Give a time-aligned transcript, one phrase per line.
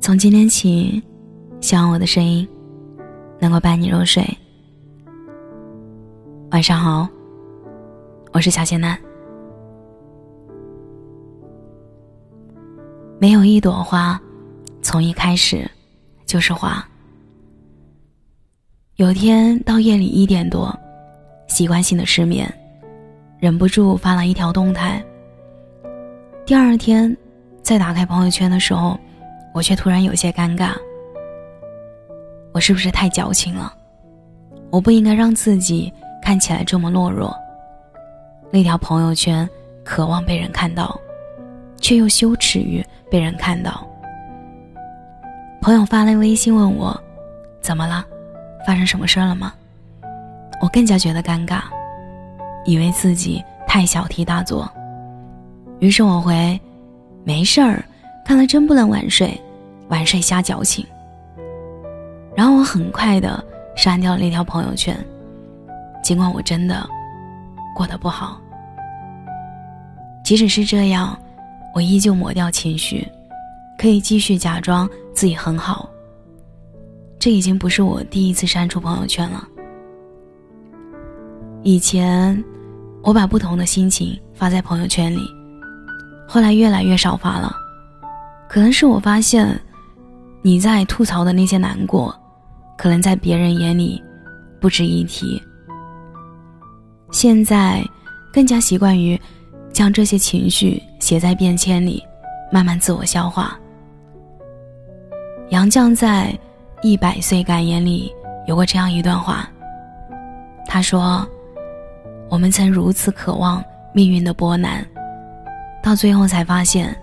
[0.00, 1.00] 从今天起，
[1.60, 2.48] 希望我的声音
[3.38, 4.24] 能够伴你入睡。
[6.50, 7.08] 晚上好，
[8.32, 8.98] 我是小仙男。
[13.20, 14.20] 没有一朵花，
[14.82, 15.70] 从一开始
[16.26, 16.84] 就是花。
[18.96, 20.76] 有天到夜里一点多，
[21.50, 22.50] 习惯性的失眠，
[23.38, 25.04] 忍不住发了一条动态。
[26.46, 27.14] 第二天
[27.62, 28.98] 再打开朋友圈的时候。
[29.52, 30.70] 我却突然有些尴尬，
[32.52, 33.74] 我是不是太矫情了？
[34.70, 35.92] 我不应该让自己
[36.22, 37.36] 看起来这么懦弱。
[38.52, 39.48] 那条朋友圈
[39.84, 40.96] 渴望被人看到，
[41.80, 42.80] 却又羞耻于
[43.10, 43.84] 被人看到。
[45.60, 46.96] 朋友发来微信问我
[47.60, 48.06] ：“怎么了？
[48.64, 49.52] 发生什么事了吗？”
[50.60, 51.62] 我更加觉得尴尬，
[52.64, 54.70] 以为自己太小题大做。
[55.78, 56.60] 于是我回
[57.24, 57.82] ：“没事儿。”
[58.22, 59.36] 看来真不能晚睡，
[59.88, 60.86] 晚睡瞎矫情。
[62.36, 63.42] 然后我很快的
[63.74, 64.96] 删掉了那条朋友圈，
[66.00, 66.88] 尽管我真的
[67.74, 68.40] 过得不好。
[70.22, 71.18] 即使是这样，
[71.74, 73.04] 我依旧抹掉情绪，
[73.76, 75.90] 可以继续假装自己很好。
[77.18, 79.44] 这已经不是我第一次删除朋友圈了。
[81.62, 82.42] 以前，
[83.02, 85.20] 我把不同的心情发在朋友圈里，
[86.26, 87.54] 后来越来越少发了。
[88.48, 89.60] 可能是我发现，
[90.40, 92.18] 你在吐槽的那些难过，
[92.78, 94.02] 可能在别人眼里
[94.58, 95.40] 不值一提。
[97.10, 97.84] 现在
[98.32, 99.20] 更加习惯于
[99.70, 102.02] 将这些情绪写在便签里，
[102.50, 103.58] 慢慢自我消化。
[105.50, 106.32] 杨绛在
[106.82, 108.10] 《一百岁感言》里
[108.46, 109.48] 有过这样一段话，
[110.66, 111.28] 他说
[112.30, 114.86] ：“我们曾如此渴望命运的波澜，
[115.82, 116.96] 到最后才发现，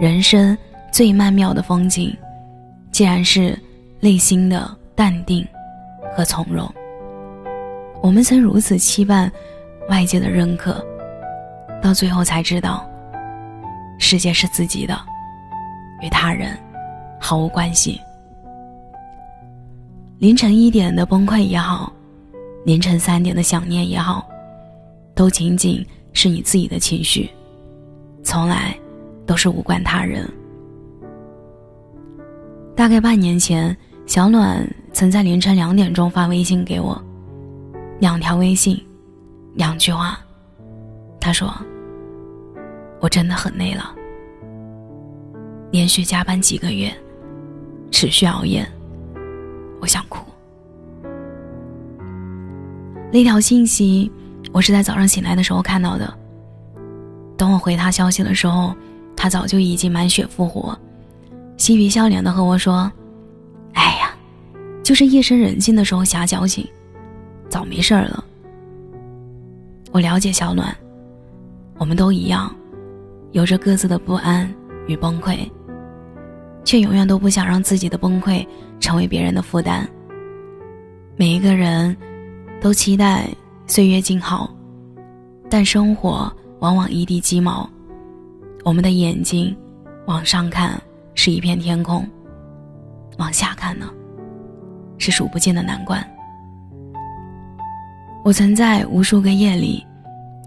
[0.00, 0.58] 人生。”
[0.92, 2.14] 最曼妙的风景，
[2.90, 3.58] 竟然是
[3.98, 5.42] 内心的淡定
[6.14, 6.70] 和从容。
[8.02, 9.32] 我们曾如此期盼
[9.88, 10.84] 外界的认可，
[11.80, 12.86] 到最后才知道，
[13.98, 14.94] 世界是自己的，
[16.02, 16.54] 与他人
[17.18, 17.98] 毫无关系。
[20.18, 21.90] 凌晨一点的崩溃也好，
[22.66, 24.28] 凌晨三点的想念也好，
[25.14, 27.28] 都仅仅是你自己的情绪，
[28.22, 28.76] 从来
[29.26, 30.28] 都是无关他人。
[32.74, 37.00] 大概半年前，小暖曾在凌晨两点钟发微信给我，
[38.00, 38.82] 两条微信，
[39.54, 40.18] 两句话。
[41.20, 41.54] 他说
[42.98, 43.94] ：“我真的很累了，
[45.70, 46.92] 连续加班几个月，
[47.92, 48.66] 持续熬夜，
[49.80, 50.24] 我想哭。”
[53.12, 54.10] 那条信息
[54.52, 56.12] 我是在早上醒来的时候看到的。
[57.36, 58.74] 等我回他消息的时候，
[59.16, 60.78] 他早就已经满血复活。
[61.56, 62.90] 嬉皮笑脸的和我说
[63.74, 64.14] ：“哎呀，
[64.82, 66.66] 就是夜深人静的时候瞎矫情，
[67.48, 68.24] 早没事儿了。”
[69.92, 70.74] 我了解小暖，
[71.78, 72.54] 我们都一样，
[73.32, 74.52] 有着各自的不安
[74.86, 75.38] 与崩溃，
[76.64, 78.46] 却永远都不想让自己的崩溃
[78.80, 79.88] 成为别人的负担。
[81.16, 81.96] 每一个人
[82.60, 83.28] 都期待
[83.66, 84.52] 岁月静好，
[85.50, 86.30] 但生活
[86.60, 87.68] 往往一地鸡毛。
[88.64, 89.56] 我们的眼睛
[90.06, 90.80] 往上看。
[91.14, 92.08] 是一片天空，
[93.18, 93.86] 往下看呢，
[94.96, 96.02] 是数不尽的难关。
[98.24, 99.86] 我曾在无数个夜里，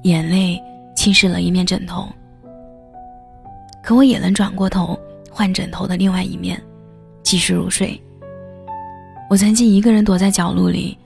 [0.01, 0.59] 眼泪
[0.95, 2.09] 侵蚀了一面枕头，
[3.83, 4.99] 可我也能转过头
[5.29, 6.59] 换枕头的另外一面，
[7.21, 8.01] 继续入睡。
[9.29, 10.97] 我曾经一个人躲在角落里，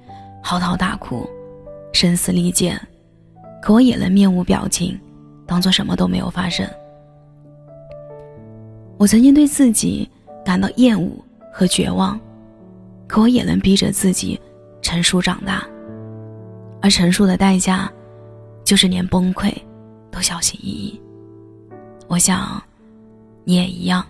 [0.41, 1.29] 嚎啕大哭，
[1.91, 2.79] 声嘶力竭，
[3.61, 4.99] 可我也能面无表情，
[5.45, 6.67] 当做什么都没有发生。
[8.97, 10.09] 我曾经对自己
[10.43, 11.11] 感到厌恶
[11.51, 12.19] 和绝望，
[13.07, 14.39] 可我也能逼着自己
[14.81, 15.65] 成熟长大。
[16.81, 17.91] 而成熟的代价，
[18.63, 19.53] 就是连崩溃
[20.09, 21.01] 都小心翼翼。
[22.07, 22.61] 我想，
[23.43, 24.05] 你也一样。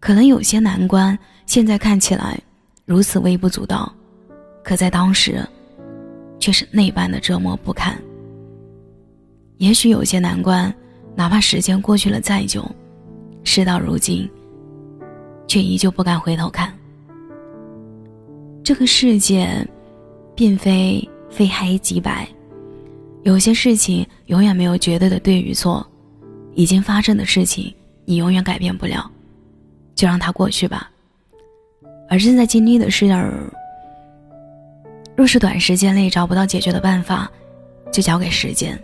[0.00, 2.38] 可能有些难关现在看起来
[2.84, 3.90] 如此微不足道，
[4.62, 5.42] 可在当时，
[6.42, 7.96] 却是那般的折磨不堪。
[9.58, 10.74] 也许有些难关，
[11.14, 12.68] 哪怕时间过去了再久。
[13.44, 14.28] 事到如今，
[15.46, 16.76] 却依旧不敢回头看。
[18.64, 19.64] 这个世界，
[20.34, 22.26] 并非非黑即白，
[23.22, 25.86] 有些事情永远没有绝对的对与错。
[26.54, 27.72] 已经发生的事情，
[28.04, 29.08] 你永远改变不了，
[29.94, 30.90] 就让它过去吧。
[32.08, 33.48] 而正在经历的事儿，
[35.16, 37.30] 若是短时间内找不到解决的办法，
[37.92, 38.78] 就交给时间。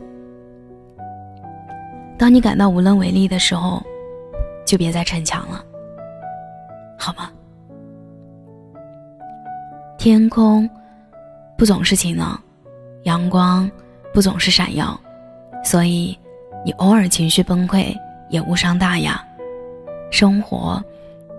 [2.19, 3.83] 当你感到无能为力的时候，
[4.67, 5.65] 就别再逞强了，
[6.99, 7.31] 好吗？
[9.97, 10.69] 天空
[11.57, 12.41] 不总是晴朗，
[13.05, 13.71] 阳光
[14.13, 14.99] 不总是闪耀，
[15.65, 16.17] 所以
[16.65, 17.97] 你偶尔情绪崩溃
[18.29, 19.25] 也无伤大雅。
[20.11, 20.83] 生活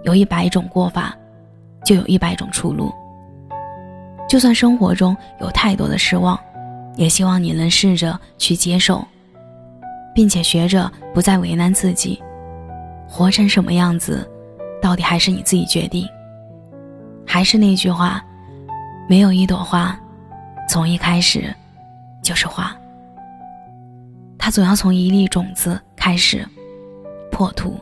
[0.03, 1.15] 有一百种过法，
[1.85, 2.93] 就有一百种出路。
[4.29, 6.39] 就算生活中有太多的失望，
[6.95, 9.03] 也希望你能试着去接受，
[10.13, 12.21] 并且学着不再为难自己。
[13.07, 14.29] 活成什么样子，
[14.79, 16.07] 到底还是你自己决定。
[17.25, 18.23] 还是那句话，
[19.07, 19.99] 没有一朵花，
[20.69, 21.51] 从一开始
[22.21, 22.71] 就是花。
[24.37, 26.47] 它总要从一粒种子开始
[27.31, 27.79] 破土，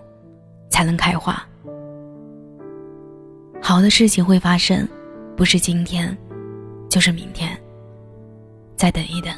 [0.69, 1.45] 才能开花。
[3.61, 4.87] 好的事情会发生，
[5.35, 6.17] 不是今天。
[6.89, 7.57] 就是明天，
[8.75, 9.31] 再等一等。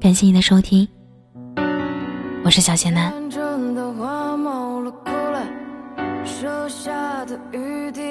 [0.00, 0.88] 感谢你的收听，
[2.42, 3.12] 我是小仙男。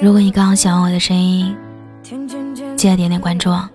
[0.00, 1.54] 如果你刚好喜欢我的声音，
[2.76, 3.68] 记得点点关注哦。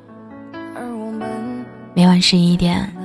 [1.94, 3.05] 每晚十一点。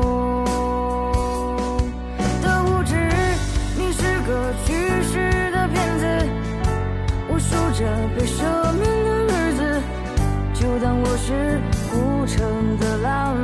[7.73, 7.85] 这
[8.15, 9.81] 被赦免的日子，
[10.53, 11.59] 就当我是
[11.89, 13.37] 孤城的浪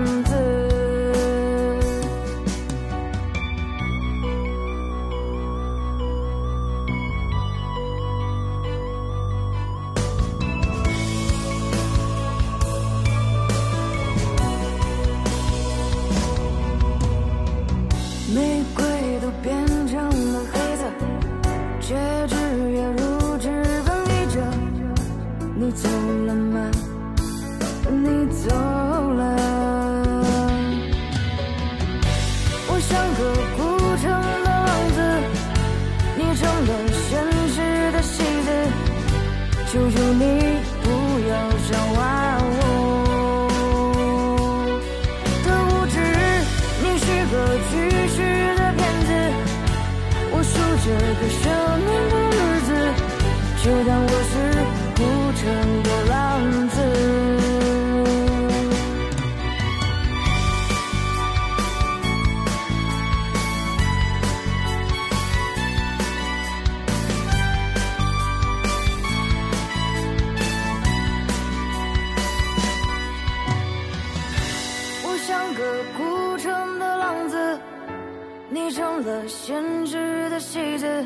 [78.49, 81.05] 你成了现实的戏子。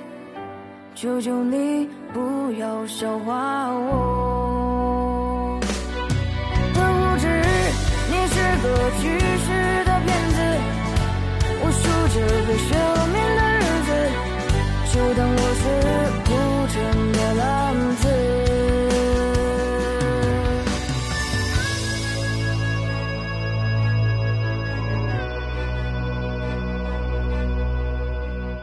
[0.94, 5.60] 求求你不要笑话我
[6.74, 7.28] 的无知，
[8.10, 8.66] 你是个
[9.02, 9.48] 巨石
[9.86, 10.38] 的骗子，
[11.64, 11.82] 我数
[12.14, 12.16] 着
[12.48, 12.70] 被赦。